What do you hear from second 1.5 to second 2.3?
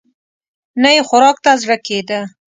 زړه کېده.